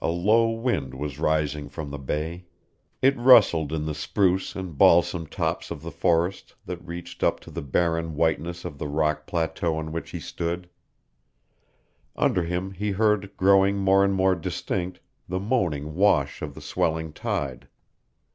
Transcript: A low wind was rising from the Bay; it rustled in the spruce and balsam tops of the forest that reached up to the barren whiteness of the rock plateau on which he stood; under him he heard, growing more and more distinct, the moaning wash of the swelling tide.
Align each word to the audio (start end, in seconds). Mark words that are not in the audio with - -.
A 0.00 0.08
low 0.08 0.48
wind 0.50 0.94
was 0.94 1.18
rising 1.18 1.68
from 1.68 1.90
the 1.90 1.98
Bay; 1.98 2.46
it 3.02 3.14
rustled 3.18 3.70
in 3.70 3.84
the 3.84 3.94
spruce 3.94 4.56
and 4.56 4.78
balsam 4.78 5.26
tops 5.26 5.70
of 5.70 5.82
the 5.82 5.90
forest 5.90 6.54
that 6.64 6.82
reached 6.82 7.22
up 7.22 7.38
to 7.40 7.50
the 7.50 7.60
barren 7.60 8.14
whiteness 8.16 8.64
of 8.64 8.78
the 8.78 8.88
rock 8.88 9.26
plateau 9.26 9.76
on 9.76 9.92
which 9.92 10.08
he 10.12 10.20
stood; 10.20 10.70
under 12.16 12.44
him 12.44 12.70
he 12.70 12.92
heard, 12.92 13.36
growing 13.36 13.76
more 13.76 14.02
and 14.02 14.14
more 14.14 14.34
distinct, 14.34 15.00
the 15.28 15.38
moaning 15.38 15.96
wash 15.96 16.40
of 16.40 16.54
the 16.54 16.62
swelling 16.62 17.12
tide. 17.12 17.68